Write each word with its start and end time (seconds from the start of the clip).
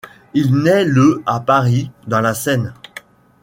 Il 0.33 0.55
naît 0.55 0.83
le 0.83 1.21
à 1.27 1.39
Paris, 1.39 1.91
dans 2.07 2.21
la 2.21 2.33
Seine. 2.33 2.73